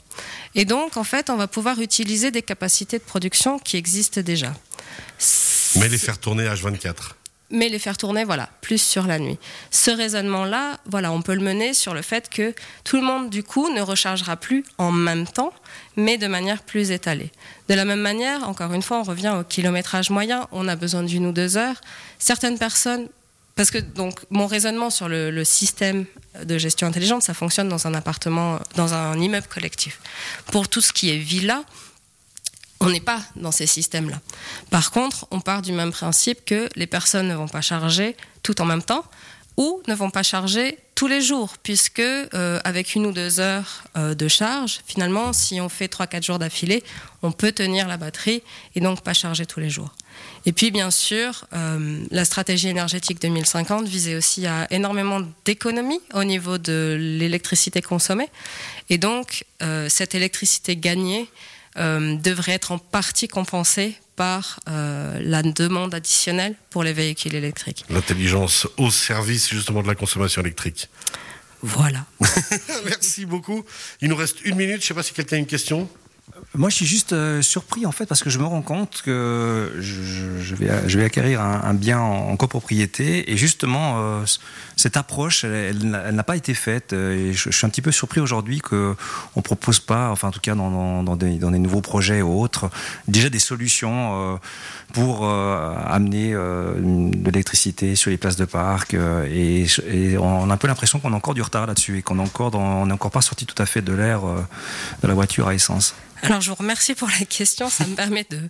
Et 0.55 0.65
donc, 0.65 0.97
en 0.97 1.05
fait, 1.05 1.29
on 1.31 1.37
va 1.37 1.49
pouvoir 1.49 1.81
utiliser 1.81 2.31
des 2.31 2.43
capacités 2.43 2.99
de 2.99 3.05
production 3.05 3.59
qui 3.59 3.77
existent 3.77 4.21
déjà. 4.21 4.55
Mais 5.77 5.89
les 5.89 5.99
faire 5.99 6.19
tourner 6.19 6.45
H24 6.45 7.15
mais 7.51 7.69
les 7.69 7.79
faire 7.79 7.97
tourner, 7.97 8.25
voilà, 8.25 8.49
plus 8.61 8.81
sur 8.81 9.07
la 9.07 9.19
nuit. 9.19 9.39
Ce 9.71 9.91
raisonnement-là, 9.91 10.79
voilà, 10.87 11.13
on 11.13 11.23
peut 11.23 11.35
le 11.35 11.41
mener 11.41 11.75
sur 11.75 11.95
le 11.95 12.03
fait 12.03 12.29
que 12.29 12.55
tout 12.85 12.97
le 12.97 13.03
monde, 13.03 13.31
du 13.31 13.43
coup, 13.43 13.69
ne 13.71 13.81
rechargera 13.81 14.37
plus 14.37 14.65
en 14.79 14.93
même 14.93 15.27
temps, 15.27 15.53
mais 15.97 16.19
de 16.19 16.27
manière 16.27 16.63
plus 16.63 16.91
étalée. 16.91 17.31
De 17.69 17.75
la 17.75 17.85
même 17.85 18.01
manière, 18.01 18.49
encore 18.49 18.73
une 18.73 18.83
fois, 18.83 18.99
on 18.99 19.03
revient 19.03 19.35
au 19.39 19.45
kilométrage 19.45 20.11
moyen, 20.11 20.47
on 20.53 20.69
a 20.69 20.77
besoin 20.77 21.03
d'une 21.03 21.27
ou 21.27 21.33
deux 21.33 21.57
heures. 21.57 21.81
Certaines 22.19 22.59
personnes 22.59 23.09
parce 23.57 23.71
que 23.71 23.79
donc 23.79 24.21
mon 24.31 24.47
raisonnement 24.47 24.89
sur 24.89 25.07
le, 25.07 25.45
système 25.45 26.07
de 26.43 26.57
gestion 26.57 26.87
intelligente, 26.87 27.23
ça 27.23 27.35
fonctionne 27.35 27.69
dans 27.69 27.87
un 27.87 27.93
appartement, 27.93 28.59
dans 28.77 28.95
un 28.95 29.21
immeuble 29.21 29.49
collectif. 29.49 30.01
Pour 30.47 30.69
tout 30.69 30.81
ce 30.81 30.95
qui 30.95 31.11
est 31.11 31.19
villa, 31.19 31.65
on 32.81 32.91
n'est 32.91 33.01
pas 33.01 33.21
dans 33.37 33.53
ces 33.53 33.67
systèmes-là. 33.67 34.21
Par 34.71 34.91
contre, 34.91 35.27
on 35.31 35.41
part 35.41 35.63
du 35.63 35.73
même 35.73 35.93
principe 35.93 36.45
que 36.45 36.69
les 36.77 36.87
personnes 36.87 37.29
ne 37.29 37.35
vont 37.35 37.49
pas 37.49 37.61
charger 37.61 38.17
tout 38.43 38.61
en 38.61 38.65
même 38.65 38.83
temps 38.83 39.05
ou 39.57 39.83
ne 39.87 39.95
vont 39.95 40.11
pas 40.11 40.23
charger 40.23 40.79
tous 40.95 41.07
les 41.07 41.21
jours, 41.21 41.57
puisque 41.63 42.01
euh, 42.01 42.61
avec 42.65 42.95
une 42.95 43.07
ou 43.07 43.13
deux 43.13 43.41
heures 43.41 43.85
euh, 43.97 44.15
de 44.15 44.29
charge, 44.29 44.81
finalement, 44.87 45.33
si 45.33 45.61
on 45.61 45.69
fait 45.69 45.93
3-4 45.93 46.25
jours 46.25 46.39
d'affilée, 46.39 46.83
on 47.23 47.33
peut 47.33 47.53
tenir 47.53 47.89
la 47.89 47.97
batterie 47.97 48.43
et 48.75 48.81
donc 48.81 49.03
pas 49.03 49.15
charger 49.15 49.47
tous 49.47 49.61
les 49.61 49.71
jours. 49.71 49.95
Et 50.47 50.53
puis, 50.53 50.71
bien 50.71 50.91
sûr, 50.91 51.45
euh, 51.53 52.05
la 52.11 52.25
stratégie 52.25 52.69
énergétique 52.69 53.21
2050 53.21 53.87
visait 53.87 54.17
aussi 54.17 54.47
à 54.47 54.67
énormément 54.71 55.21
d'économies 55.45 56.01
au 56.15 56.25
niveau 56.25 56.59
de 56.59 56.97
l'électricité 56.99 57.83
consommée. 57.83 58.29
Et 58.89 58.99
donc, 58.99 59.45
euh, 59.63 59.89
cette 59.89 60.15
électricité 60.15 60.77
gagnée 60.77 61.29
devrait 61.77 62.53
être 62.53 62.73
en 62.73 62.79
partie 62.79 63.29
compensée 63.29 63.97
par 64.17 64.61
la 64.67 65.43
demande 65.43 65.95
additionnelle 65.95 66.55
pour 66.71 66.83
les 66.83 66.93
véhicules 66.93 67.35
électriques. 67.35 67.85
L'intelligence 67.89 68.67
au 68.77 68.91
service 68.91 69.49
justement 69.49 69.83
de 69.83 69.89
la 69.89 69.95
consommation 69.95 70.43
électrique. 70.43 70.89
Voilà. 71.63 72.07
Merci 72.85 73.27
beaucoup. 73.27 73.65
Il 74.01 74.09
nous 74.09 74.17
reste 74.17 74.43
une 74.45 74.57
minute. 74.57 74.77
Je 74.77 74.85
ne 74.85 74.89
sais 74.89 74.95
pas 74.95 75.03
si 75.03 75.13
quelqu'un 75.13 75.37
a 75.37 75.39
une 75.41 75.47
question. 75.47 75.89
Moi, 76.57 76.69
je 76.69 76.75
suis 76.75 76.87
juste 76.87 77.13
euh, 77.13 77.43
surpris 77.43 77.87
en 77.87 77.93
fait 77.93 78.07
parce 78.07 78.25
que 78.25 78.31
je 78.31 78.41
me 78.41 78.45
rends 78.45 78.63
compte 78.63 79.03
que 79.05 79.73
je, 79.79 80.55
vais, 80.57 81.05
acquérir 81.05 81.41
un, 81.41 81.75
bien 81.75 82.01
en, 82.01 82.37
copropriété 82.37 83.31
et 83.31 83.37
justement 83.37 83.99
euh, 83.99 84.25
cette 84.75 84.97
approche, 84.97 85.45
elle, 85.45 85.79
n'a 85.79 86.23
pas 86.25 86.35
été 86.35 86.55
faite. 86.55 86.93
Et 86.93 87.33
je, 87.33 87.51
suis 87.51 87.67
un 87.67 87.69
petit 87.69 87.83
peu 87.83 87.93
surpris 87.93 88.21
aujourd'hui 88.21 88.59
qu'on 88.59 88.97
ne 89.37 89.43
propose 89.43 89.79
pas, 89.79 90.11
enfin 90.11 90.29
en 90.29 90.31
tout 90.33 90.41
cas 90.41 90.57
dans, 90.57 91.15
des, 91.15 91.39
nouveaux 91.39 91.83
projets 91.83 92.21
ou 92.21 92.41
autres, 92.41 92.69
déjà 93.07 93.29
des 93.31 93.39
solutions 93.39 94.33
euh, 94.33 94.37
pour 94.93 95.25
amener 95.29 96.33
de 96.33 97.31
l'électricité 97.31 97.95
sur 97.95 98.11
les 98.11 98.19
places 98.19 98.35
de 98.35 98.45
parc. 98.45 98.95
Et, 98.95 99.67
on 100.19 100.51
a 100.51 100.55
un 100.55 100.57
peu 100.57 100.67
l'impression 100.67 100.99
qu'on 100.99 101.13
a 101.13 101.17
encore 101.17 101.35
du 101.35 101.43
retard 101.43 101.69
là-dessus 101.69 101.99
et 101.99 102.03
qu'on 102.03 102.17
n'est 102.17 102.25
encore, 102.25 102.53
encore 102.57 103.11
pas 103.13 103.21
sorti 103.21 103.47
tout 103.47 103.63
à 103.63 103.67
fait 103.67 103.83
de 103.83 103.93
l'ère 103.93 104.23
de 104.23 105.07
la 105.07 105.15
voiture 105.15 105.47
à 105.47 105.55
essence. 105.55 105.95
Alors, 106.23 106.41
je 106.41 106.51
vous 106.51 106.57
remercie 106.57 106.95
pour 106.95 107.09
la 107.09 107.25
question. 107.25 107.69
Ça 107.71 107.87
me 107.87 107.95
permet 107.95 108.27
de, 108.31 108.41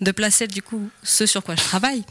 de 0.00 0.10
placer 0.10 0.46
du 0.46 0.62
coup 0.62 0.88
ce 1.02 1.26
sur 1.26 1.42
quoi 1.42 1.54
je 1.54 1.62
travaille. 1.62 2.04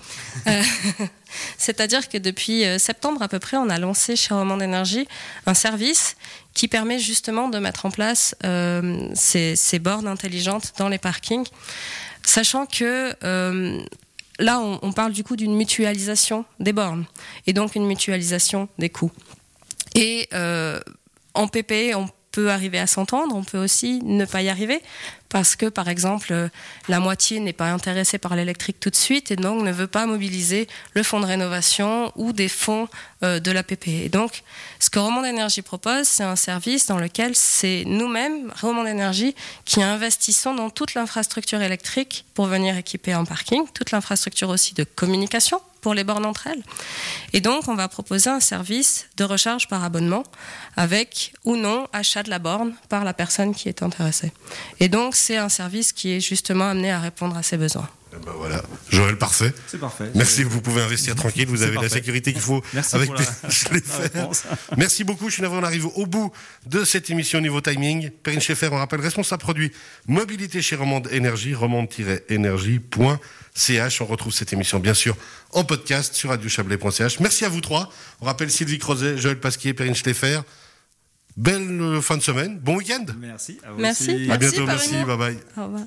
Euh, 0.47 0.63
c'est-à-dire 1.57 2.07
que 2.07 2.17
depuis 2.17 2.65
euh, 2.65 2.77
septembre 2.77 3.21
à 3.21 3.27
peu 3.27 3.39
près, 3.39 3.57
on 3.57 3.69
a 3.69 3.77
lancé 3.79 4.15
chez 4.15 4.33
Roman 4.33 4.57
d'énergie 4.57 5.07
un 5.45 5.53
service 5.53 6.15
qui 6.53 6.67
permet 6.67 6.99
justement 6.99 7.49
de 7.49 7.59
mettre 7.59 7.85
en 7.85 7.91
place 7.91 8.35
euh, 8.43 9.09
ces, 9.15 9.79
bornes 9.79 10.07
intelligentes 10.07 10.73
dans 10.77 10.87
les 10.87 10.97
parkings, 10.97 11.47
sachant 12.25 12.65
que 12.65 13.15
là, 14.39 14.59
on, 14.59 14.91
parle 14.93 15.11
du 15.11 15.23
coup 15.23 15.35
d'une 15.35 15.55
mutualisation 15.55 16.45
des 16.59 16.73
bornes 16.73 17.05
et 17.47 17.53
donc 17.53 17.75
une 17.75 17.85
mutualisation 17.85 18.69
des 18.77 18.89
coûts. 18.89 19.11
Et 19.95 20.29
en 21.33 21.47
PP, 21.47 21.95
on 21.95 22.07
peut 22.33 22.49
arriver 22.49 22.79
à 22.79 22.87
s'entendre, 22.87 23.35
on 23.35 23.43
peut 23.43 23.59
aussi 23.59 24.01
ne 24.03 24.25
pas 24.25 24.41
y 24.41 24.49
arriver 24.49 24.81
parce 25.29 25.55
que, 25.55 25.67
par 25.67 25.87
exemple, 25.87 26.49
la 26.87 26.99
moitié 26.99 27.39
n'est 27.39 27.53
pas 27.53 27.71
intéressée 27.71 28.17
par 28.17 28.35
l'électrique 28.35 28.79
tout 28.79 28.89
de 28.89 28.95
suite 28.95 29.31
et 29.31 29.35
donc 29.35 29.63
ne 29.63 29.71
veut 29.71 29.87
pas 29.87 30.05
mobiliser 30.05 30.67
le 30.93 31.03
fonds 31.03 31.19
de 31.19 31.25
rénovation 31.25 32.11
ou 32.15 32.33
des 32.33 32.49
fonds 32.49 32.87
euh, 33.23 33.39
de 33.39 33.51
l'APP. 33.51 33.87
Et 33.87 34.09
donc, 34.09 34.43
ce 34.79 34.89
que 34.89 34.99
Roman 34.99 35.21
d'énergie 35.21 35.61
propose, 35.61 36.07
c'est 36.07 36.23
un 36.23 36.35
service 36.35 36.87
dans 36.87 36.97
lequel 36.97 37.35
c'est 37.35 37.83
nous-mêmes, 37.85 38.51
Roman 38.61 38.83
d'énergie, 38.83 39.35
qui 39.65 39.81
investissons 39.81 40.55
dans 40.55 40.69
toute 40.69 40.95
l'infrastructure 40.95 41.61
électrique 41.61 42.25
pour 42.33 42.47
venir 42.47 42.75
équiper 42.77 43.13
un 43.13 43.25
parking, 43.25 43.63
toute 43.73 43.91
l'infrastructure 43.91 44.49
aussi 44.49 44.73
de 44.73 44.83
communication 44.83 45.61
pour 45.83 45.93
les 45.93 46.03
bornes 46.03 46.25
entre 46.25 46.47
elles. 46.47 46.63
Et 47.33 47.41
donc, 47.41 47.67
on 47.67 47.75
va 47.75 47.87
proposer 47.87 48.29
un 48.29 48.39
service 48.39 49.07
de 49.17 49.23
recharge 49.23 49.67
par 49.67 49.83
abonnement 49.83 50.23
avec 50.75 51.33
ou 51.43 51.55
non 51.55 51.87
achat 51.93 52.23
de 52.23 52.31
la 52.31 52.39
borne 52.39 52.73
par 52.89 53.03
la 53.03 53.13
personne 53.13 53.53
qui 53.53 53.69
est 53.69 53.83
intéressée. 53.83 54.31
Et 54.79 54.89
donc, 54.89 55.15
c'est 55.15 55.37
un 55.37 55.49
service 55.49 55.93
qui 55.93 56.13
est 56.13 56.19
justement 56.21 56.69
amené 56.69 56.91
à 56.91 56.99
répondre 56.99 57.37
à 57.37 57.43
ses 57.43 57.57
besoins. 57.57 57.89
Eh 58.15 58.25
ben 58.25 58.31
voilà, 58.37 58.61
Joël, 58.89 59.17
parfait. 59.17 59.53
C'est 59.67 59.79
parfait. 59.79 60.09
Merci, 60.13 60.43
vous 60.43 60.61
pouvez 60.61 60.81
investir 60.81 61.15
tranquille, 61.15 61.47
vous 61.47 61.63
avez 61.63 61.75
la 61.75 61.89
sécurité 61.89 62.31
qu'il 62.31 62.41
faut 62.41 62.61
Merci 62.73 62.95
avec 62.95 63.09
pour 63.09 63.19
la-. 63.19 63.25
Merci 64.77 65.03
beaucoup, 65.03 65.29
je 65.29 65.33
suis 65.33 65.41
navré, 65.41 65.57
on 65.57 65.63
arrive 65.63 65.87
au 65.87 66.05
bout 66.05 66.31
de 66.67 66.83
cette 66.83 67.09
émission 67.09 67.39
au 67.39 67.41
niveau 67.41 67.59
timing. 67.61 68.11
Perrine 68.11 68.41
Schaeffer, 68.41 68.69
on 68.71 68.77
rappelle, 68.77 69.01
responsable 69.01 69.41
produit 69.41 69.71
mobilité 70.07 70.61
chez 70.61 70.75
Romande 70.75 71.09
Énergie, 71.11 71.55
romande-énergie.ch. 71.55 74.01
On 74.01 74.05
retrouve 74.05 74.33
cette 74.33 74.53
émission, 74.53 74.79
bien 74.79 74.93
sûr, 74.93 75.17
en 75.51 75.63
podcast 75.63 76.13
sur 76.13 76.29
radiochablais.ch. 76.29 77.19
Merci 77.19 77.45
à 77.45 77.49
vous 77.49 77.61
trois. 77.61 77.91
On 78.21 78.25
rappelle 78.25 78.51
Sylvie 78.51 78.77
Crozet, 78.77 79.17
Joël 79.17 79.39
Pasquier, 79.39 79.73
Perrine 79.73 79.95
Schleffer. 79.95 80.41
Belle 81.35 81.81
euh, 81.81 81.99
fin 81.99 82.17
de 82.17 82.21
semaine, 82.21 82.59
bon 82.59 82.77
week-end. 82.77 83.05
Merci. 83.17 83.57
à 83.63 83.71
vous 83.71 83.79
Merci. 83.79 84.13
aussi. 84.13 84.31
À 84.31 84.37
bientôt, 84.37 84.67
merci, 84.67 85.03
bye 85.03 85.17
bye. 85.17 85.37
Au 85.57 85.63
revoir. 85.63 85.81